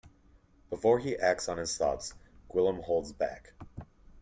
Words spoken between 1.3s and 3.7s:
on his thoughts, Gwyllm holds back.